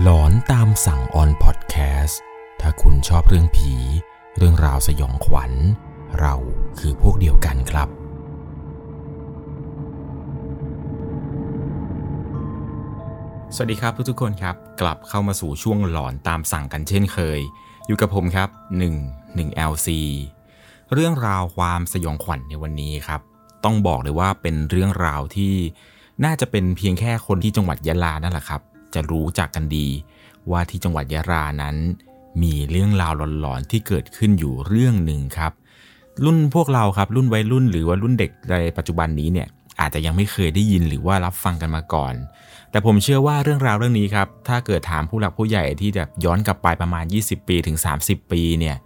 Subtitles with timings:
[0.00, 2.20] หลอนตามสั่งออนพอดแคสต์
[2.60, 3.74] ถ้าคุณชอบเรื่องผี
[4.36, 5.52] เรื่องราวสยองขวัญ
[6.20, 6.34] เรา
[6.78, 7.88] คือพวกเดียวกันครับ
[13.54, 17.40] สวัสดีครับทุกๆคนครับ กลับเข้ามาสู่ช่วงหลอนตามสั่งกันเช่นเคย
[17.86, 18.48] อยู่กับผมครับ
[18.88, 19.88] 1 1 LC
[20.92, 23.20] เรื่องราวความสยองขวัญในวันนี้ครับ
[23.64, 25.54] ต้องบอกเลยว่าเป็นเรื่องราวที่
[26.24, 28.62] น่าจะเป็นเพียงแค่คนที่จังหวัดยะลานั่นแหละครับ
[28.94, 29.88] จะรู้จักกันดี
[30.50, 31.76] ว่าที่จังหวัดยะลานั้น
[32.42, 35.52] มีเรื่องราวหลอนๆที่เกิดขึ้นอยู่เรื่องหนึ่งครับ
[36.24, 39.48] รุ่นพวกเราครับรุ่นวัยรุ่น หรือว่ารุ่นเด็กในปัจจุบันนี้เนี่ย
[39.80, 42.14] อาจจะยังไม่เคยได้ยินหรือว่ารับฟังกันมาก่อน
[42.70, 48.76] แต่ผมเชื่อว่าเรื่องราวเรื่องนี้ครับ ถ้าเกิดถามผู้หลักผู้ใหญ่ที่แบบย้อนกลับไปประมาณ 20 ปีถึง 30 ปีเนี่ย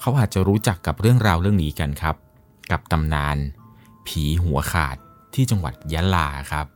[0.00, 2.16] เขาอาจจะรู้จักกับเรื่องราวเรื่องนี้กันครับ
[2.70, 3.36] กับตำนาน
[4.06, 4.96] ผีหัวขาด
[5.34, 6.66] ที่จังหวัดยะลาครับ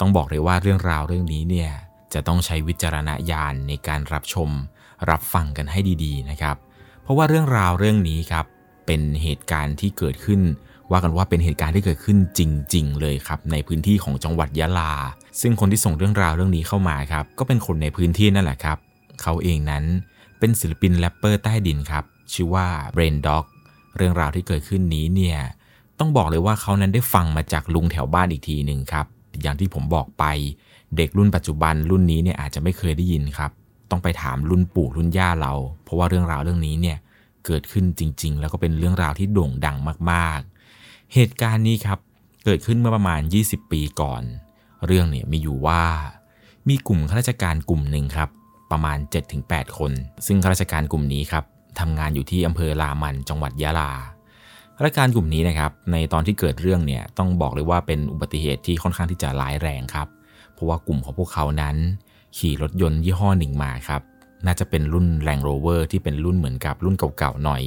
[0.00, 1.70] ต้องบอกเลยว่าเรื่องราวเรื่องนี้เนี่ย
[2.14, 4.50] จะต้องใช้วิจารณญาณในการรับชม
[5.10, 6.56] รับฟังกันให้ดีๆนะครับ
[7.02, 8.46] เพราะว่าเรื่องราวเรื่องนี้ครับ
[8.86, 10.40] เป็นเหตุการณ์ที่เกิดขึ้น
[10.90, 12.40] ว่ากันว่าเป็นเหตุการณ์ที่เกิดขึ้นจ
[12.74, 14.92] ริง ๆ เลยครับในพื้นที่ของจังหวัดยะลา
[15.40, 18.78] ซึ่งคนที่ส่งเรื่องราวเรื่องนี้เข้ามาครับก็เป็นคนในพื้นที่นั่นแหละครับ
[19.22, 19.84] เขาเองนั้น
[20.38, 23.44] เป็นศิลปินแรปเปอร์ใต้ดินครับชื่อว่า Brain Dog
[23.96, 25.38] เรื่องราวที่เกิดขึ้นนี้เนี่ย
[25.98, 29.06] ต้องบอกเลยว่าเขานั้นได้ฟังมาจากลุงแถวบ้านอีกทีหนึ่งครับ
[29.42, 30.24] อย่างที่ผมบอกไป
[30.96, 33.50] เด็กรุ่นปัจจุบันรุ่นนี้เนี่ยอาจจะไม่เคยได้ยินครับ
[33.90, 35.52] ต้องไปถามรุ่นปู่รุ่นย่าเรา
[35.84, 36.98] เพราะว่าเรื่องราวเรื่องนี้เนี่ย
[37.46, 39.76] เกิดขึ้นจริง ๆ แล้วก็เป็นเรื่องราวที่โด่งดัง
[40.10, 41.98] มากๆ เหตุการณ์นี้ครับ
[42.44, 44.22] เกิดขึ้นเมื่อประมาณ 20 ปีก่อน
[44.86, 45.82] เรื่องเนี่ยมีอยู่ว่า
[46.68, 48.28] มีกลุ่มข้าราชการกลุ่มหนึ่งครับ
[48.70, 48.98] ประมาณ
[49.38, 49.92] 7-8 คน
[50.26, 51.44] ซึ่งข้าราชการกลุ่มนี้ครับ
[51.80, 53.92] ทำงานอยู่ที่อำเภอรามันจังหวัดยะลา
[54.76, 60.08] ข้าราชการกลุ่มนี้นะครับในตอนที่เกิดเรื่องเนี่ยต้องบอกเลยว่าเป็นอุบัติเหตุที่ค่อนข้างที่จะร้ายแรงครับ
[60.56, 61.76] เพราะว่ากลุ่มของพวกเขานั้น
[62.36, 64.02] ขี่รถยนต์ยี่ห้อหนึ่งมาครับ
[64.46, 67.62] น่าจะเป็นรุ่น Land Rover ที่เป็นรุ่นเหมือนกับรุ่นเก่าๆหน่อย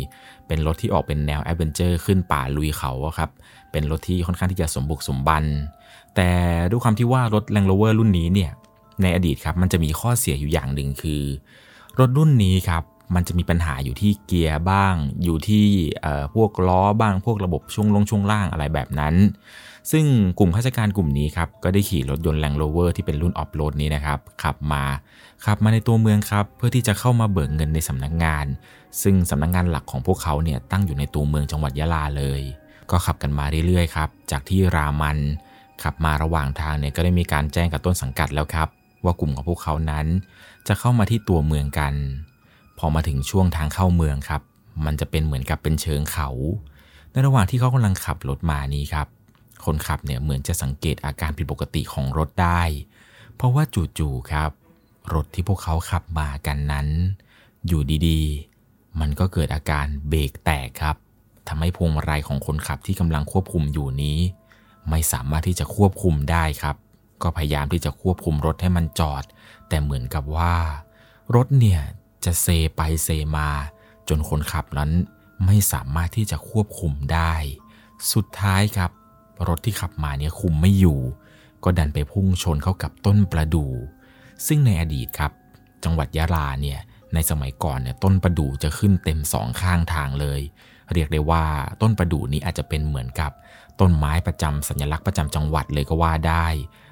[0.47, 3.29] เป็นรถที่ออกเป็นแนว adventure ขึ้นป่าลุยเขาครับ
[3.71, 5.43] เป็นรถที่ค่อนข้างที่จะสมบุกสมบัน
[6.15, 6.29] แต่
[6.69, 8.51] ด้วยความที่ว่ารถ Land Rover รุ่นนี้เนี่ย
[9.01, 11.23] ในอดีตครับมันจะมีข้อเสียอยู่อย่างหนึ่งคือ
[11.99, 12.83] รถรุ่นนี้ครับ
[13.15, 15.65] มันจะมีปัญหาอยู่ที่เกียร์บ้าง อยู่ที่
[16.35, 19.15] พวกล้อบ้างพวกระบบช่วงลงช่วงล่างอะไรแบบนั้น
[19.91, 20.05] ซึ่ง
[20.39, 24.83] กลุ่มข้าราชการกลุ่มนี้ครับก็ได้ขี่รถยนต์ Land Rover ที่เป็นรุ่นออฟโรดนี้นะครับขับมา
[25.45, 28.45] ขับมาในตัวเมืองครับเพื่อที่จะเข้ามาเบิกเงินในสำนักงาน
[29.01, 32.41] ซึ่งสำนักงานหลักของพวกเขาเนี่ยตั้งอยู่ในตัวเมืองจังหวัดยะลาเลย
[32.91, 35.17] ก็ขับกันมาเรื่อยๆครับจากที่รามัน
[35.83, 38.67] ขับมาระหว่างทางเนี่ยก็ได้มีการแจ้งกับต้นสังกัดแล้วครับ
[39.03, 40.05] ว่ากลุ่มของพวกเขานั้น
[40.67, 41.93] จะเข้ามาที่ตัวเมืองกัน
[42.77, 44.41] พอมาถึงช่วงทางเข้าเมืองครับ
[44.85, 46.29] มันจะเป็นเหมือนกับเป็นเชิงเขา
[47.11, 49.07] ในระหว่างที่เขากำลังขับรถมานี้ครับ
[49.65, 52.61] คนขับเนี่ยเหมือนจะสังเกตอาการผิดปกติของรถได้
[53.35, 53.63] เพราะว่า
[53.99, 54.51] จู่ๆครับ
[55.13, 56.87] รถที่พวกเขาขับมากันนั้น
[57.67, 60.95] อยู่ดีๆ มันก็เกิดอาการเบรกแตกครับ
[61.47, 64.19] ทำให้พวงมาลัยของคนขับที่กำลังควบคุมอยู่นี้
[64.89, 66.75] ไม่สามารถที่จะควบคุมได้ครับ
[67.21, 69.23] ก็พยายามที่จะควบคุมรถให้มันจอด
[69.67, 70.55] แต่เหมือนกับว่า
[71.35, 71.81] รถเนี่ย
[72.25, 73.49] จะเซไปเซมา
[74.09, 74.91] จนคนขับนั้น
[75.45, 77.33] ไม่สามารถที่จะควบคุมได้
[78.13, 78.91] สุดท้ายครับ
[79.47, 80.99] รถที่ขับมาเนี่ยคุมไม่อยู่
[81.63, 83.71] ก็ดันไปพุ่งชนเข้ากับต้นประดู่
[84.47, 85.31] ซึ่งในอดีตครับ
[85.83, 86.79] จังหวัดยะลาเนี่ย
[87.13, 90.41] ในสมัยก่อนเนี่ยต้นประดู่จะขึ้นเต็มสองข้างทางเลย
[90.93, 91.45] เรียกได้ว่า
[91.81, 93.31] ต้นประดู่นี้อาจจะเป็นเหมือนกับ
[93.79, 96.47] ต้นไม้ประจำสัญลักษณ์ประจำจังหวัดเลยก็ว่าได้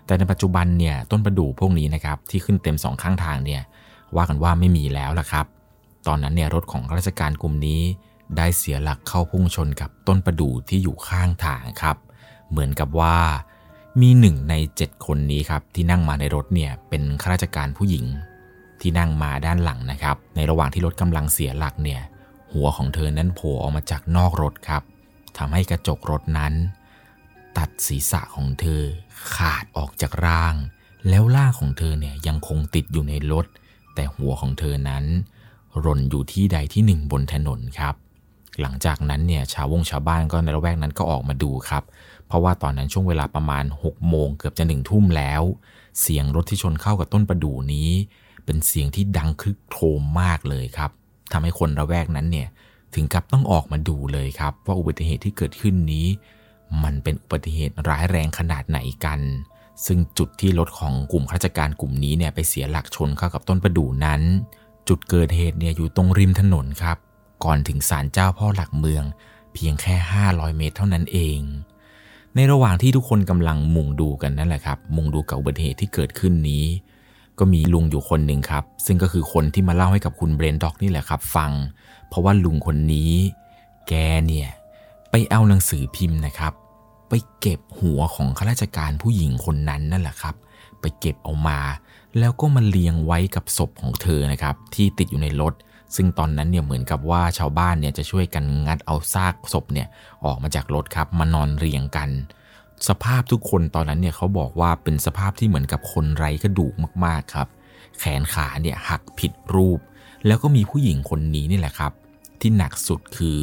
[0.05, 3.61] แต่ในปัจจุบันเนี่ยต้นประดู่พวกนี้นะครับที่ขึ้นเต็มสองข้างทางเนี่ย
[4.15, 5.45] ว่ากันว่าไม่มีแล้วล่ะครับ
[6.07, 7.81] ตอนนั้นเนี่ยรถของราชการกลุ่มนี้
[8.37, 11.97] ได้เสียหลักเข้าพุ่งชนกับต้นประดู่ที่อยู่ข้างทางครับ
[12.49, 13.17] เหมือนกับว่า
[14.01, 18.05] มีหนึ่งในเจ็ดคนนี้ครับที่นั่งมาในรถเนี่ยเป็นข้าราชการผู้หญิง
[18.81, 22.01] ที่นั่งมาด้านหลังนะครับ ในระหว่างที่รถกำลังเสียหลักเนี่ย
[22.53, 24.83] หัวของเธอนั้นโผล่ออกมาจากนอกรถครับ
[25.37, 26.53] ทำให้กระจกรถนั้น
[27.57, 28.81] ตัดศีรษะของเธอ
[29.35, 30.55] ขาดออกจากร่าง
[31.09, 33.45] แล้วร่างของเธอเนี่ยยังคงติดอยู่ในรถ
[33.95, 35.05] แต่หัวของเธอนั้น
[35.83, 37.95] ร่นอยู่ที่ใดที่หนึ่งบนถนนครับ
[38.61, 41.83] หลังจากนั้นเนี่ยชาววงชาวบ้านก็ในละแวกนั้นก็ออกมาดูครับ
[42.27, 45.41] เพราะว่าตอนนั้นช่วงเวลาประมาณ6โมงเกือบจะหนึ่งทุ่มแล้ว
[46.01, 47.89] เสียงรถที่ชนเข้ากับต้นประดู่นี้
[48.45, 50.91] เป็นเสียงที่ดังคึกโครมมากเลยครับ
[51.31, 52.47] ทำให้คนระแวกนั้นเนี่ย
[52.95, 56.07] ถึงกับต้องออกมาดูเลยครับ ว่าอุบัติเหตุที่เกิดขึ้นนี้
[56.83, 59.19] มันเป็นอุบัติเหตุร้ายแรงขนาดไหนกัน
[59.85, 64.21] ซึ่งจุดที่รถของกลุ่มข้าราชการกลุ่มนี้เนี่ยไปเสียหลักชนเข้ากับต้นประดู่นั้น
[64.87, 66.97] จุดเกิดเหตุเนี่ยอยู่ตรงริมถนนครับ
[67.43, 69.03] ก่อนถึงศาลเจ้าพ่อหลักเมือง
[69.53, 69.95] เพียงแค่
[70.27, 71.39] 500 เมตรเท่านั้นเอง
[72.37, 76.65] ในระหว่างที่ทุกคนกำลังมุงดูกันนั่นแหละครับ มุงดูกับอุบัติเหตุที่เกิดขึ้นนี้
[77.39, 81.51] ก็มีลุงอยู่คนหนึ่งครับ ซึ่งก็คือคนที่มาเล่าให้กับคุณเบรนด็อกนี่แหละครับ ฟัง
[82.07, 83.11] เพราะว่าลุงคนนี้
[83.87, 83.93] แก
[84.25, 84.49] เนี่ย
[85.11, 86.53] ไปเอาหนังสือพิมพ์นะครับ
[87.09, 90.35] ไปเก็บหัวของข้าราชการผู้หญิงคนนั้นนั่นแหละครับ
[90.81, 91.59] ไปเก็บเอามา
[92.19, 95.53] แล้วก็มาเรียงไว้กับศพของเธอนะครับ ที่ติดอยู่ในรถ
[95.95, 99.87] ซึ่งตอนนั้นเนี่ยเหมือนกับว่าชาวบ้านเนี่ยจะช่วยกันงัดเอาซากศพเนี่ย
[100.25, 102.09] ออกมาจากรถครับมานอนเรียงกัน
[102.87, 106.73] สภาพทุกคนตอนนั้นเนี่ยเขาบอกว่าเป็นสภาพที่เหมือนกับคนไร้กระดูก
[107.05, 107.47] มากๆครับ
[107.99, 109.79] แขนขาเนี่ยหักผิดรูป
[110.27, 111.91] แล้วก็มีผู้หญิงคนนี้นี่แหละครับ
[112.41, 113.39] ที่หนักสุดคือ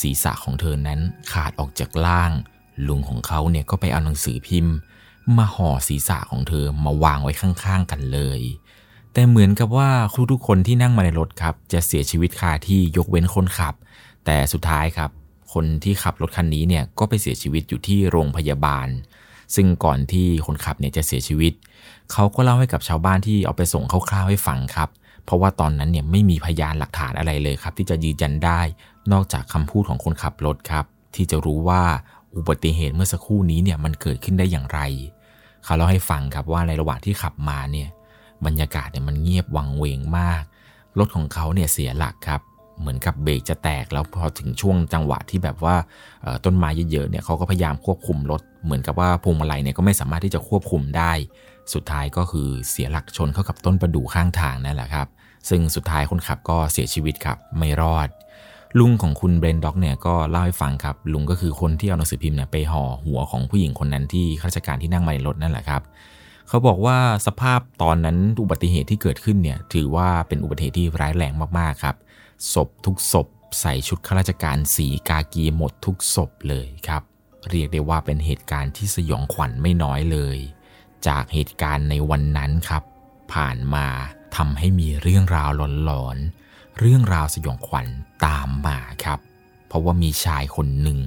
[0.00, 1.00] ศีรษะของเธอนั้น
[1.32, 2.30] ขาดออกจากล่าง
[2.88, 4.74] ลุงของเขาเนี่ยก็ไปเอาหนังสือพิมพ์
[5.36, 8.40] มาห่อศีรษะของเธอมาวางไว้ข้างๆกันเลย
[9.14, 9.90] แต่เหมือนกับว่า
[10.30, 13.74] ทุกๆคนที่นั่งมาในรถครับ จะเสียชีวิตคาที่ยกเว้นคนขับ
[14.24, 15.10] แต่สุดท้ายครับ
[15.52, 18.88] คนที่ขับรถคันนี้เนี่ยก็ไปเสียชีวิตอยู่ที่โรงพยาบาล
[19.54, 21.52] ซึ่งก่อนที่คนขับเนี่ยจะเสียชีวิต
[22.12, 24.88] เขาก็เล่าให้กับชาวบ้านที่เอาไปส่งคร่าวๆให้ฟังครับ
[25.24, 28.60] เพราะว่าตอนนั้นเนี่ยไม่มีพยานหลักฐานอะไรเลยครับ ที่จะยืนยันได้
[29.12, 30.84] นอกจากคำพูดของคนขับรถครับ
[31.14, 31.82] ที่จะรู้ว่า
[32.36, 34.80] อุบัติเหตุเมื่อสักครู่นี้เนี่ยมันเกิดขึ้นได้อย่างไร
[35.64, 37.88] เขาเล่าให้ฟังครับว่าในระหว่างที่ขับมาเนี่ย
[38.46, 40.42] บรรยากาศเนี่ยมันเงียบวังเวงมาก
[40.98, 42.40] รถของเขาเนี่ยเสียหลักครับ
[42.80, 45.74] เหมือนกับเบรกจะแตกแล้วพอถึงช่วงจังหวะที่แบบว่า
[46.44, 51.12] ต้นไม้เยอะๆเนี่ยเขาก็พยายามควบคุมรถ เหมือนกับว่าพวงมาลัยเนี่ยก็ไม่สามารถที่จะควบคุมได้
[51.74, 55.06] สุดท้ายก็คือเสียหลักชนเข้ากับต้นประดู่ข้างทางนั่นแหละครับ
[55.48, 58.08] ซึ่งสุดท้ายคนขับก็เสียชีวิตครับ ไม่รอด
[58.78, 65.82] ลุงของคุณเบรนด็อกเนี่ยก็เล่าให้ฟังครับ ลุงก็คือคนที่เอาหนังสือพิมพ์เนี่ยไปห่อหัวของผู้หญิงคนนั้นที่ข้าราชการที่นั่งมาในรถนั่นแหละครับ
[66.48, 71.96] เขาบอกว่าสภาพตอนนั้นอุบัติเหตุที่เกิดขึ้นเนี่ยถือว่าเป็นอุบัติเหตุที่ร้ายแรงมากๆครับ
[72.52, 73.26] ศพทุกศพ
[73.60, 77.02] ใส่ชุดข้าราชการสีกากีหมดทุกศพเลยครับ
[77.50, 80.38] เรียกได้ว่าเป็นเหตุการณ์ที่สยองขวัญไม่น้อยเลย
[81.06, 82.82] จากเหตุการณ์ในวันนั้นครับ
[83.32, 83.86] ผ่านมา
[84.36, 85.50] ทำให้มีเรื่องราว
[85.84, 87.86] หลอนๆ เรื่องราวสยองขวัญ
[88.26, 89.18] ตามมาครับ
[89.66, 90.98] เพราะว่ามีชายคนหนึ่ง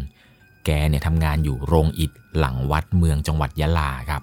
[0.65, 4.21] แกเนี่ยทำงานอยู่โรงอิฐหลังวัดเมืองจังหวัดยะลาครับ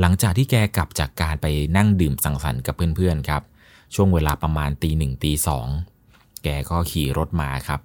[0.00, 3.42] หลังจากที่แกกลับจากการไปนั่งดื่มสังสรรค์กับเพื่อนๆครับ
[3.94, 5.66] ช่วงเวลาประมาณตีหนึ่งตีสอง
[6.44, 7.80] แกก็ขี่รถมาครับ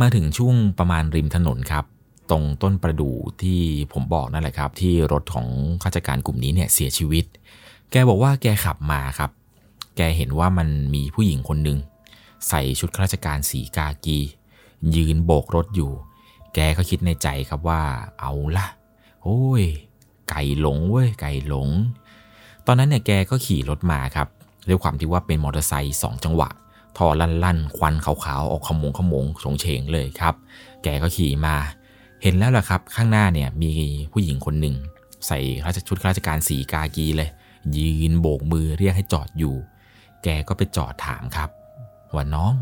[0.00, 1.84] มาถึงช่วงประมาณริมถนนครับ
[2.30, 3.60] ตรงต้นประดู่ที่
[3.92, 5.48] ผมบอกนั่นแหละครับ ที่รถของ
[5.82, 7.24] ข้าราชการกลุ่มนี้เนี่ยเสียชีวิต
[7.90, 9.30] แกบอกว่าแกขับมาครับ
[9.96, 11.78] แกเห็นว่ามันมีผู้หญิงคนหนึ่ง
[12.48, 14.18] ใส่ชุดข้าราชการสีกากี
[14.96, 15.92] ยืนโบกรถอยู่
[16.54, 17.82] แกก็คิดในใจครับว่า
[18.20, 18.66] เอาละ
[19.22, 19.64] โอ้ย
[20.30, 21.68] ไก่หลงเว้ยไก่หลง
[22.66, 24.28] ตอนนั้นเนี่ยแกก็ขี่รถมาครับ
[24.68, 26.48] ด้วยความที่ว่าเป็นมอเตอร์ไซค์สองจังหวะ
[26.96, 30.34] ทอลั่นๆ ควันขาวๆ ออกขมงขมงสงเฉงเลยครับ
[30.82, 31.54] แกก็ขี่มา
[32.22, 33.72] เห็นแล้วล่ะครับ ข้างหน้าเนี่ยมี
[34.12, 34.76] ผู้หญิงคนหนึ่ง
[35.26, 35.38] ใส่
[35.88, 37.30] ชุดข้าราชการสีกากีเลย
[37.76, 39.54] ยืนโบกมือเรียกให้จอดอยู่
[40.24, 41.50] แกก็ไปจอดถามครับ
[42.14, 42.54] ว่าน้อง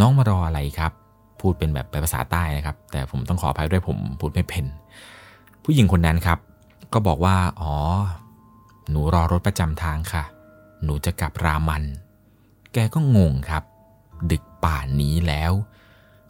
[0.00, 0.92] น้องมารออะไรครับ
[1.40, 4.64] พูดเป็นแบบภาษาใต้นะครับ แต่ผมต้องขออภัยด้วยผมพูดไม่เป็น
[5.64, 6.38] ผู้หญิงคนนั้นครับ
[6.94, 7.74] ก็บอกว่า อ๋อ
[8.90, 10.24] หนูรอรถประจำทางค่ะ
[10.84, 11.84] หนูจะกลับรามัน
[12.72, 13.64] แกก็งงครับ
[14.30, 15.52] ดึกป่านนี้แล้ว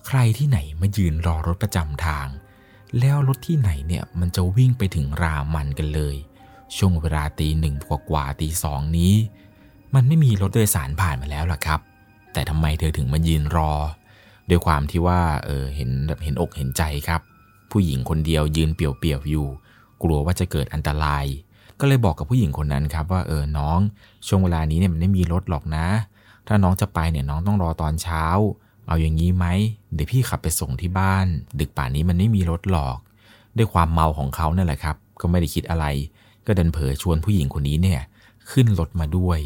[0.06, 2.26] ใครที่ไหนมายืนรอรถประจำทาง
[2.98, 6.16] แล้วรถที่ไหนเนี่ยมันจะวิ่งไปถึงรามันกันเลย
[6.76, 9.14] ช่วงเวลาตีหนึ่งกว่ากว่าตีสองนี้
[9.94, 11.80] มันไม่มีรถโดยสารผ่านมาแล้วล่ะครับ
[12.32, 13.72] แต่ทำไมเธอถึงมายืนรอ
[14.48, 17.20] ด้วยความที่ว่า เออ เห็นแบบเห็นอกเห็นใจครับ
[17.70, 19.48] ผู้หญิงคนเดียวยืนเปี่ยวๆอยู่
[20.02, 21.24] กลัวว่าจะเกิดอันตราย
[21.80, 23.78] ก็เลยบอกกับผู้หญิงคนนั้นครับว่าเออน้อง
[24.26, 25.86] ช่วงเวลานี้เนี่ยมันไม่มีรถหรอกนะ
[26.46, 28.24] ถ้าน้องจะไปเนี่ยน้องต้องรอตอนเช้า
[28.88, 29.46] เอาอย่างนี้ไหม
[29.94, 31.26] เดี๋ยวพี่ขับไปส่งที่บ้าน
[31.60, 32.98] ดึกป่านนี้มันไม่มีรถหรอก
[33.56, 35.86] ด้วยความเมาของเขาเนั่นแหละครับ ก็ไม่ได้คิดอะไร
[36.46, 38.00] ก็เดินเผลอชวนผู้หญิงคนนี้เนี่ย
[38.50, 39.38] ขึ้นรถมาด้วย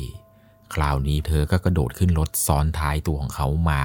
[0.75, 3.83] คราวนี้เธอก็กระโดดขึ้นรถซ้อนท้ายตัวของเขามา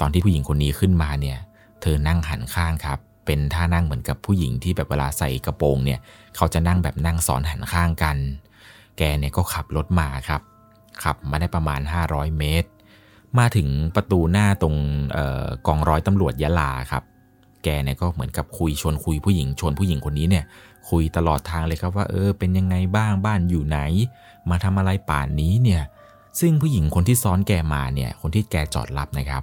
[0.00, 1.38] ตอนที่ผู้หญิงคนนี้ขึ้นมาเนี่ย
[1.80, 2.98] เธอนั่งหันข้างครับ
[3.30, 6.00] เป็นท่านั่งเหมือนกับผู้หญิงที่แบบเวลาใส่กระโปรงเนี่ย
[6.36, 8.16] เขาจะนั่งแบบนั่งซ้อนหันข้างกัน
[8.98, 10.42] แกเนี่ยก็ขับรถมาครับ
[11.02, 12.68] ขับมาได้ประมาณ 500 เมตร
[13.38, 14.74] มาถึงประตูหน้าตรง
[15.16, 17.02] ออกองร้อยตำรวจยะลาครับ
[17.64, 20.44] แกเนี่ยก็เหมือนกับคุยชวนคุยผู้หญิงชวนผู้หญิงคนนี้เนี่ย
[20.90, 23.78] คุยตลอดทางเลยครับว่าเออเป็นยังไงบ้างบ้านอยู่ไหน
[24.50, 25.82] มาทำอะไรป่านนี้เนี่ย
[26.40, 29.42] ซึ่งผู้หญิงคนที่ซ้อนแกมาเนี่ย คนที่แกจอดรับนะครับ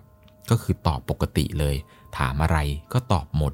[0.49, 1.75] ก็คือตอบปกติเลย
[2.17, 2.57] ถามอะไร
[2.93, 3.53] ก็ตอบหมด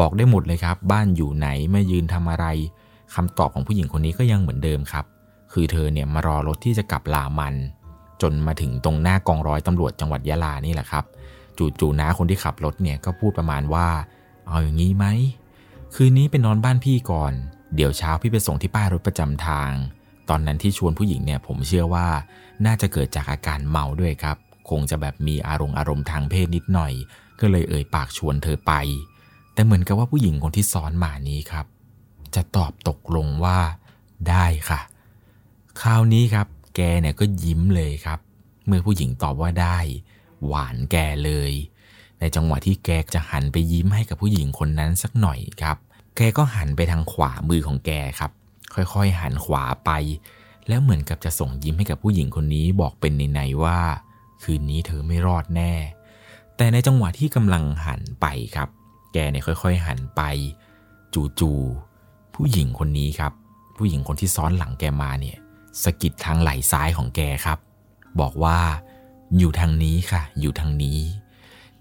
[0.00, 2.46] บอกได้หมดเลยครับ บ้านอยู่ไหนมายืนทำอะไร
[3.14, 5.04] คำตอบของผู้หญิงคนนี้ก็ยังเหมือนเดิมครับ
[5.52, 7.54] คือเธอเนี่ยมารอรถที่จะกลับลามัน
[8.22, 11.04] จนมาถึงตรงหน้ากองร้อยตำรวจจังหวัดยะลานี่แหละครับ
[11.58, 13.88] จู่ๆน้าคนที่ขับรถเนี่ยก็พูดประมาณว่า
[14.48, 15.06] เอาอย่างนี้ไหม
[15.94, 17.32] คืนนี้ไปนอนบ้านพี่ก่อน
[17.74, 19.70] เดี๋ยวเช้าพี่ไปส่งที่ป้ายรถประจำทาง
[20.28, 22.08] ตอนนั้นที่ชวนผู้หญิงเนี่ยผมเชื่อว่า
[22.66, 24.36] น่าจะเกิดจากอาการเมาด้วยครับ
[24.70, 26.92] คงจะแบบมีอารมณ์อารมณ์ทางเพศนิดหน่อย
[27.40, 28.72] ก็เลยเอ่ยปากชวนเธอไป
[29.54, 31.66] แต่เหมือนกับว่าผู้หญิงคนที่ซ้อนมานี้ครับ
[32.34, 33.58] จะตอบตกลงว่า
[34.28, 34.80] ได้ค่ะ
[35.80, 36.46] คราวนี้ครับ
[36.76, 38.18] แกเนี่ยก็ยิ้มเลยครับ
[38.66, 39.78] เมื่อผู้หญิงตอบว่าได้
[40.46, 41.52] หวานแกเลย
[42.20, 45.76] ในจังหวะที่แกจะหันไปยิ้มให้กับผู้หญิงคนนั้นสักหน่อยครับ
[46.16, 48.30] แกก็หันไปทางขวามือของแกครับ
[48.74, 49.90] ค่อยๆหันขวาไป
[50.68, 53.80] แล้วเหมือนกับจะส่งยิ้มให้กับผู้หญิงคนนี้บอกเป็นในๆว่า
[54.42, 55.72] คืนนี้เธอไม่รอดแน่
[56.56, 58.68] แต่ในจังหวะที่กำลังหันไปครับ
[59.14, 60.22] แกเนี่ยค่อยๆ หันไป
[61.40, 63.32] จู่ๆผู้หญิงคนนี้ครับ
[63.76, 65.38] ผู้หญิงคนที่ซ้อนหลังแกมาเนี่ย
[65.82, 67.58] สะกิดทางไหล่ซ้ายของแกครับ
[68.20, 68.58] บอกว่า
[69.38, 70.98] อยู่ทางนี้ค่ะ อยู่ทางนี้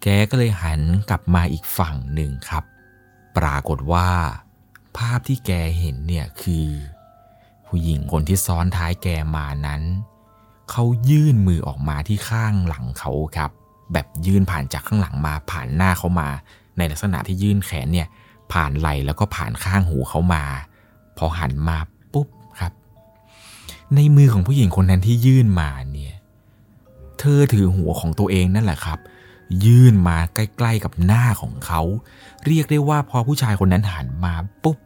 [0.02, 2.64] แกก็เลยหันกลับมาอีกฝั่งหนึ่งครับ
[3.38, 4.10] ปรากฏว่า
[4.98, 6.68] ภาพที่แกเห็นเนี่ยคือ
[7.68, 9.82] ผู้หญิงคนที่ซ้อนท้ายแกมานั้น
[10.72, 13.52] เขายื่นมือออกมาที่ข้างหลังเขาครับ
[13.94, 16.30] แบบยื่นผ่านจากข้างหลังมาผ่านหน้าเขามา
[16.78, 18.08] ในลักษณะที่ยื่นแขนเนี่ย
[18.52, 20.44] ผ่านไหลแล้วก็ผ่านข้างหูเขามา
[21.18, 21.78] พอหันมา
[22.14, 22.28] ปุ๊บ
[22.60, 22.74] ครับ
[23.96, 26.16] ในมือของผู้หญิงคนนั้นที่ยื่นมาเนี่ย
[27.20, 29.00] เธอถือหัวของตัวเองนั่นแหละครับ
[29.66, 31.82] ยื่นมาใกล้ๆกับหน้าของเขา
[32.46, 34.78] เรียกได้ว่าพอผู้ชายคนนั้นหันมาปุ๊บ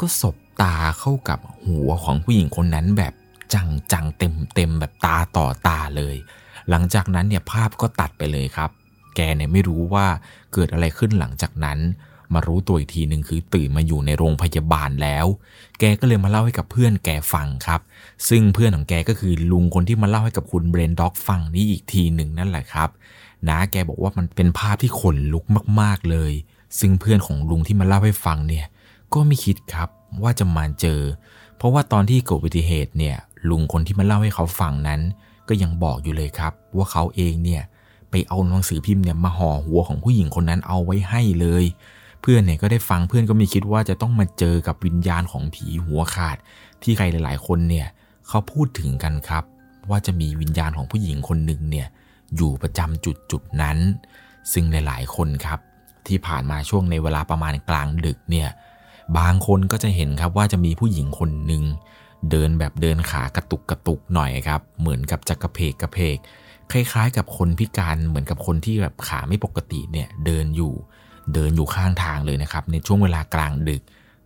[0.00, 3.14] ก็สบตาเข้ากับหัวของผู้หญิงคนนั้นแบบ
[3.54, 6.16] จังจังเต็มเต็มแบบตาต่อตาเลย
[6.68, 8.70] หลังจากนั้นเนี่ยภาพก็ตัดไปเลยครับ
[9.16, 10.06] แกเนี่ยไม่รู้ว่า
[10.52, 11.78] เกิดอะไรขึ้นหลังจากนั้น
[12.34, 15.26] มารู้ตัวอีกทีหนึ่งคือตื่นมาอยู่ในโรงพยาบาลแล้ว
[15.78, 17.80] แกก็เลยมาเล่าให้กับเพื่อนแกฟังครับ
[18.28, 22.88] ซึ่งเพื่อนของแกก็คือลุงคนที่มาเล่าให้กับคุณเบรนด็อกฟังนี่อีกทีหนึ่งนั่นแหละครับ
[23.48, 25.44] นะแกบอกว่ามันเป็นภาพที่ขนลุก
[25.80, 26.32] มาก ๆเลย
[26.80, 28.66] ซึ่งเพื่อนของลุงที่มาเล่าให้ฟังเนี่ย
[29.14, 29.88] ก็ไม่คิดครับ
[30.22, 31.00] ว่าจะมาเจอ
[31.56, 33.16] เพราะว่าตอนที่เกิดอุบัติเหตุเนี่ย
[33.50, 35.00] ลุงคนที่มาเล่าให้เขาฟังนั้น
[35.48, 37.62] ก็ยังบอกอยู่เลยครับ ว่าเขาเองเนี่ย
[38.10, 41.64] ไปเอาหนังสือพิมพ์เนี่ยมาห่อหัวของผู้หญิงคนนั้นเอาไว้ให้เลย
[42.20, 46.36] เพื่อนเนี่ยก็ได้ฟังเพื่อนก็ไม่คิดว่าจะต้องมาเจอกับวิญญาณของผีหัวขาด
[46.82, 47.86] ที่ใครหลาย ๆ คนเนี่ย
[48.28, 49.44] เขาพูดถึงกันครับ
[49.90, 51.88] ว่าจะมีวิญญาณของผู้หญิงคนหนึ่งเนี่ย
[52.36, 53.78] อยู่ประจำจุดจุดนั้น
[54.52, 55.58] ซึ่งหลาย ๆ คนครับ
[56.06, 58.48] ที่ผ่านมาช่วงในเวลาประมาณกลางดึกเนี่ย
[59.18, 61.64] บางคนก็จะเห็นครับว่าจะมีผู้หญิงคนหนึ่ง
[62.30, 66.16] เดินแบบเดินขากระตุกกระตุกหน่อยครับ เหมือนกับจะกระเพกกระเพก
[66.72, 70.74] คล้ายๆ กับคนพิการเหมือนกับคนที่แบบขาไม่ปกติเนี่ยเดินอยู่
[71.34, 73.82] เดินอยู่ข้างทางเลยนะครับ ในช่วงเวลากลางดึก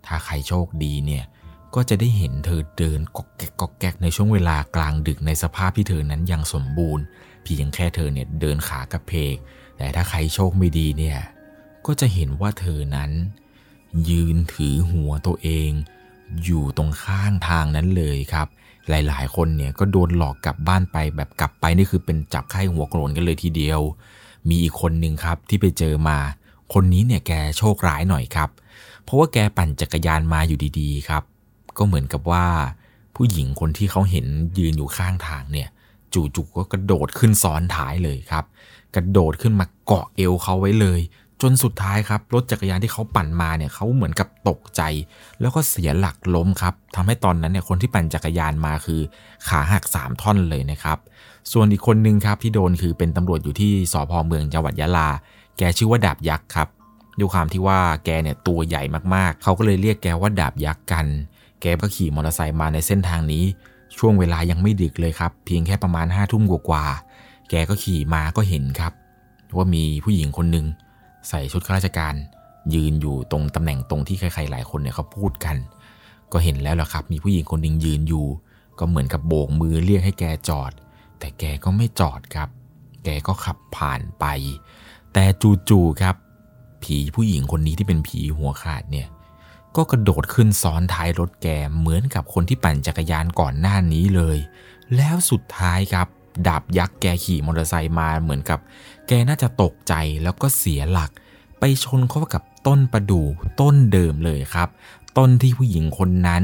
[0.07, 1.25] ถ้าใครโชคดีเนี่ย
[1.75, 7.05] ก็จะได้เห็นเธอเดินกอกแกกกอกแกกในช่วงเวลากลางดึกในสภาพที่เธอนั้นยังสมบูรณ์
[7.45, 9.37] เพียงแค่เธอเนี่ยเดินขากระเพก
[9.77, 11.19] แต่ถ้าใครโชคไม่ดีเนี่ย
[11.87, 13.11] ก็จะเห็นว่าเธอนั้น
[14.11, 15.71] ยืนถือหัวตัวเอง
[16.45, 18.49] อยู่ตรงข้างทางนั้นเลยครับ
[18.89, 23.81] หลาย ๆ คนเนี่ยก็โดนหลอกกลับบ้านไปแบบกลับไปนี่คือเป็นจับไข้หัวโกรนกันเลยทีเดียว
[24.49, 26.19] มีอีกคนหนึ่งครับที่ไปเจอมา
[26.75, 28.51] คนนี้เนี่ยแกโชคร้ายหน่อยครับ
[29.05, 31.23] เพราะว่าแกปั่นจักรยานมาอยู่ดีๆครับ
[31.79, 32.47] ก็เหมือนกับว่า
[33.17, 34.27] ผู้หญิงคนที่เขาเห็น
[34.59, 35.69] ยืนอยู่ข้างทางเนี่ย
[36.15, 38.45] จู่ๆก็กระโดดขึ้นซ้อนท้ายเลยครับ
[38.95, 41.01] กระโดดขึ้นมาเกาะเอวเขาไว้เลย
[41.43, 44.83] จนสุดท้ายครับรถจักรยานที่เขาปั่นมาเนี่ยเขาเหมือนกับตกใจ
[45.41, 49.01] แล้วก็เสียหลักล้มครับทำให้ตอนนั้นเนี่ยคนที่ปั่นจักรยานมาคือ
[49.49, 50.99] ขาหักสามท่อนเลยนะครับ
[51.53, 55.09] ส่วนอีกคนนึงครับที่โดนคือเป็นตำรวจอยู่ที่สพเมืองจังหวัดยะลา
[55.59, 56.69] แกชื่อว่าดาบยักษ์ครับ
[57.19, 58.83] ด้วยความที่ว่าแกเนี่ยตัวใหญ่
[59.15, 61.07] มากๆ เขาก็เลยเรียกแกว่าดาบยักษ์กัน
[61.61, 63.45] แกก็ขี่มอเตอร์ไซค์มาในเส้นทางนี้
[63.97, 68.93] ช่วงเวลายังไม่ดึกเลยครับเพียงแค่ประมาณห้าทุ่มกว่าๆแกก็ขี่มาก็เห็นครับ
[69.57, 70.67] ว่ามีผู้หญิงคนหนึ่ง
[71.29, 72.15] ใส่ชุดข้าราชการ
[72.75, 75.57] ยืนอยู่ตรงตำแหน่งตรงที่ใครๆหลายคนเนี่ยเขาพูดกัน
[76.33, 78.27] ก็เห็นแล้วล่ะครับ มีผู้หญิงคนหนึ่งยืนอยู่
[78.79, 80.73] ก็เหมือนกับโบกมือเรียกให้แกจอด
[81.19, 82.49] แต่แกก็ไม่จอดครับ
[83.05, 84.25] แกก็ขับผ่านไป
[85.12, 85.25] แต่
[85.69, 86.17] จู่ๆครับ
[86.83, 89.09] ผีผู้หญิงคนนี้ที่เป็นผีหัวขาดเนี่ย
[89.77, 91.49] ก็กระโดดขึ้นซ้อนท้ายรถแก
[91.79, 94.39] เหมือนกับคนที่ปั่นจักรยานก่อนหน้านี้เลย
[94.97, 96.07] แล้วสุดท้ายครับ
[96.47, 98.59] ดาบยักษ์แกขี่มอเตอร์ไซค์มาเหมือนกับ
[99.07, 101.11] แกน่าจะตกใจแล้วก็เสียหลัก
[101.59, 103.27] ไปชนเข้ากับต้นประดู่
[103.61, 104.69] ต้นเดิมเลยครับ
[105.19, 106.43] ต้นที่ผู้หญิงคนนั้น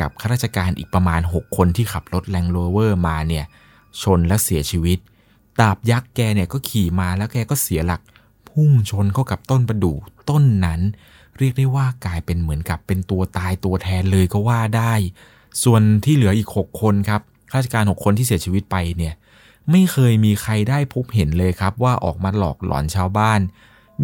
[0.00, 3.44] กับข้าราชการอีกประมาณ 6 คนที่ขับรถแรงโรเวอร์มาเนี่ย
[4.02, 4.98] ชนและเสียชีวิต
[5.60, 8.00] ดาบยักษ์แกเนี่ยก็ขี่มาแล้วแกก็เสียหลัก
[8.50, 9.96] พุ่งชนเข้ากับต้นประดู่
[10.30, 10.80] ต้นนั้น
[11.38, 14.92] เรียกได้ว่ากลายเป็นเหมือนกับเป็นตัวตายตัวแทนเลยก็ว่าได้
[15.62, 19.14] ส่วนที่เหลืออีก 6 คนครับข้าราชการ 6 คนที่เสียชีวิตไปเนี่ย
[19.70, 23.40] ไม่เคยมีใครได้พบเห็นเลยครับว่าออกมาหลอกหลอนชาวบ้าน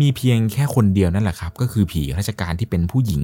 [0.00, 3.23] มีเพียงแค่คนเดียวนั่นแหละครับ ก็คือผีราชการที่เป็นผู้หญิง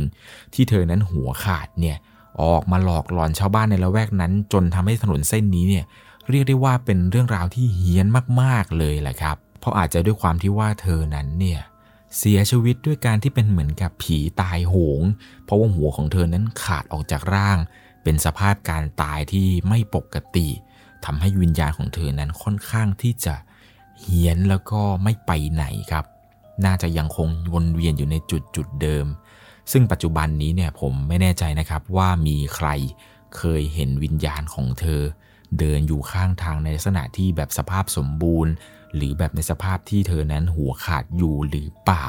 [0.54, 1.96] ที่เธอนั้นหัวขาดเนี่ย
[2.42, 5.84] ออกมาหลอกหลอนชาวบ้านในละแวกนั้น จนทำให้ถนนเส้นนี้เนี่ย
[6.30, 8.06] เรียกได้ว่าเป็นเรื่องราวที่เฮี้ยน
[8.40, 11.60] มากๆเลยแหละครับ เพราะอาจจะด้วยความที่ว่าเธอนั้นเนี่ย
[12.18, 15.02] เสียชีวิตด้วยการที่เป็นเหมือนกับผีตายโหง
[15.44, 17.58] เพราะว่าหัวของเธอนั้นขาดออกจากร่าง
[18.02, 20.48] เป็นสภาพการตายที่ไม่ปกติ
[21.04, 23.34] ทำให้วิญญาณของเธอนั้นค่อนข้างที่จะ
[24.00, 26.04] เฮี้ยนแล้วก็ไม่ไปไหนครับ
[26.64, 29.06] น่าจะยังคงวนเวียนอยู่ในจุดจุดเดิม
[29.72, 32.68] ซึ่งปัจจุบันนี้เนี่ยผมไม่แน่ใจนะครับว่ามีใคร
[33.36, 35.02] เคยเห็นวิญญาณของเธอ
[35.58, 38.52] เดินอยู่ข้างทางในลักษณะที่แบบสภาพสมบูรณ์
[38.94, 42.08] หรือแบบในสภาพที่เธอนั้นหัวขาดอยู่หรือเปล่า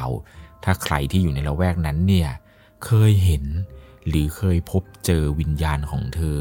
[0.63, 2.29] ถ้าใครที่อยู่ในละแวกนั้นเนี่ย
[2.85, 3.43] เคยเห็น
[4.07, 6.39] หรือเคยพบเจอวิญญาณของเธอ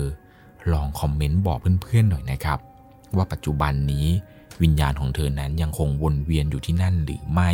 [0.73, 2.59] ลองคอมเมนต์บอกเพื่อนๆหน่อยนะครับ
[3.17, 4.07] ว่าปัจจุบันนี้
[4.63, 7.51] วิญญาณของเธอนั้นยังคงวนเวียนอยู่ที่นั่นหรือไม่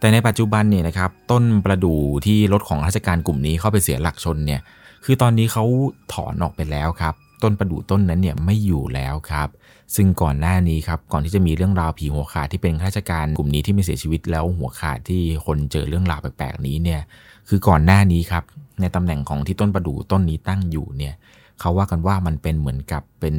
[0.00, 4.60] แต่ในปัจจุบันเนี่ยนะครับต้นประดู่ที่รถของราชการกลุ่มนี้เข้าไปเสียหลักชนเนี่ย
[5.04, 5.64] คือตอนนี้เขา
[6.12, 9.48] ถอนออกไปแล้วครับ ต้นประดู่ต้นนั้นเนี่ยไม่อยู่แล้วครับ
[9.96, 17.00] ซึ่งก่อนหน้านี้ครับก่อนที่จะมีเรื่องราวผีหัวขาดที่เป็นข้าราชการกลุ่มนี้ที่ไม่เสียชีวิตแล้วหัวขาดที่คนเจอเรื่องราวแปลกๆนี้เนี่ย
[17.48, 18.44] คือก่อนหน้านี้ครับ
[18.80, 21.14] ในตำแหน่งของที่ต้นประดู่ต้นนี้ตั้งอยู่เนี่ย
[21.60, 23.34] เขาว่ากันว่ามันเป็นเหมือนกับเป็น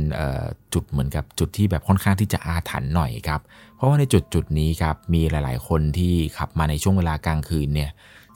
[0.73, 3.41] จุดเหมือนกับจุดที่แบบค่อนข้างที่จะอาถรรพ์หน่อยครับ
[3.75, 7.89] เพราะว่าในจุดจุดนี้ครับมีหลาย ๆ คนที่ขับมาในช่วงเวลากลางคืนเนี่ย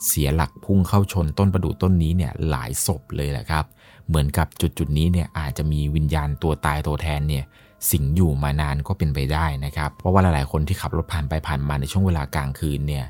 [0.06, 3.64] เสียหลักพุ่งเข้าชนต้นประดู่ต้นนี้เนี่ยหลายศพเลยแหละครับ
[4.08, 7.44] เหมือนกับจุดจุดนี้เนี่ยอาจจะมีวิญญาณตัวตายตัวแทนเนี่ย
[7.90, 13.04] สิงอยู่มานานก็เป็นไปได้นะครับ เพราะว่าหลาย ๆ คนที่ขับรถผ่านไปผ่านมาในช่วงเวลากลางคืนเนี่ย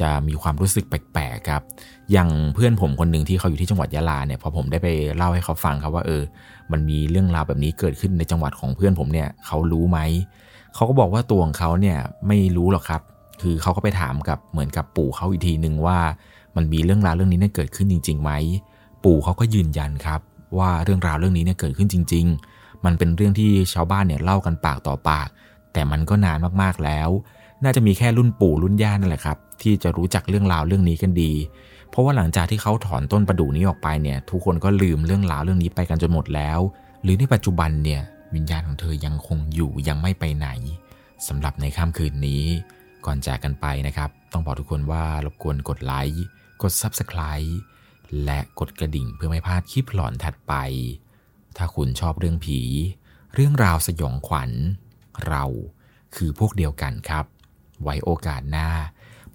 [0.00, 1.62] จะมีความรู้สึกแปลกๆครับ
[2.12, 6.22] อย่างเพื่อนผมคนหนึ่งที่เขาอยู่ที่จังหวัดยะลาเนี่ยพอผมได้ไปเล่าให้เขาฟังครับว่าเออ
[6.72, 9.98] มันมีเรื่องราวแบบนี้เกิดขึ้นในจังหวัดของเพื่อนผมเนี่ยเขารู้ไหม
[10.74, 13.02] เขาก็บอกว่าตัวของเขาเนี่ยไม่รู้หรอกครับ
[13.42, 15.98] คือเขาก็ไปถามกับเหมือนกับปู่เขาอีกทีหนึ่งว่า
[16.56, 18.30] มันมีเรื่องราวเรื่องนี้เนี่ยเกิดขึ้นจริงๆไหม
[19.04, 20.20] ปู่เขาก็ยืนยันครับ
[20.58, 22.26] ว่าเรื่องราวเรื่องนี้เนี่ยเกิดขึ้นจริง
[22.56, 25.28] ๆ มันเป็นเรื่องที่ชาวบ้านเนี่ยเล่ากันปากต่อปาก
[25.72, 27.08] แต่มันก็นานมากๆแล้ว
[27.64, 31.32] น่าจะมีแค่รุ่นปู่รุ่นย่านั่นแหละครับ ที่จะรู้จักเรื่องราวเรื่องนี้กันดี
[31.90, 36.60] เพราะว่าหลังจากที่เขาถอนต้นประดู่นี้ออกไปเนี่ยทุกคนก็ลืมเรื่องราวเรื่องนี้ไปกันจนหมดแล้ว
[37.02, 38.02] หรือในปัจจุบันเนี่ย
[38.34, 40.48] วิญญาณของเธอยังคงอยู่ยังไม่ไปไหน
[41.28, 42.44] สำหรับในค่ำคืนนี้
[43.04, 46.24] ก่อนจากกันไปนะครับ ต้องบอกทุกคนว่ารบกวนกดไลค์
[46.62, 47.50] กด Subscribe
[48.24, 50.54] และกดกระดิ่งเพื่อไม่พลาดคลิปหลอนถัดไป
[51.56, 52.60] ถ้าคุณชอบเรื่องผี
[53.34, 54.50] เรื่องราวสยองขวัญ
[55.28, 55.44] เรา
[56.16, 57.24] คือพวกเดียวกันครับ
[57.82, 58.68] ไว้โอกาสหน้า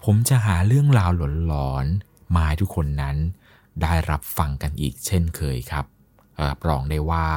[0.06, 1.10] ผมจะหาเรื่องราว
[1.46, 3.16] หลอนๆมาให้ทุกคนนั้น
[3.82, 5.84] ได้รับฟังกันอีกเช่นเคยครับ
[6.44, 7.28] รับรองได้ว่า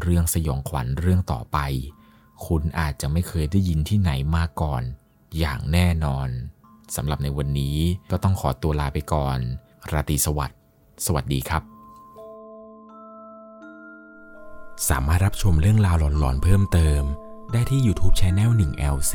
[0.00, 1.58] เรื่องสยองขวัญเรื่องต่อไป
[2.46, 4.82] คุณอาจจะไม่เคยได้ยินที่ไหนมาก่อน
[5.38, 6.28] อย่างแน่นอน
[6.96, 7.76] สำหรับในวันนี้
[8.10, 9.38] ก็ต้องขอตัวลาไปก่อน
[9.92, 10.58] ราตรีสวัสดิ์
[11.06, 11.62] สวัสดีครับ
[14.88, 17.02] สามารถรับชมเรื่องราวหลอนๆเพิ่มเติม
[17.52, 19.14] ได้ที่ YouTube Channel 1 LC